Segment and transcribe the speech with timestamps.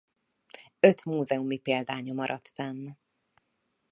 [0.79, 2.95] Öt múzeumi példánya maradt fenn.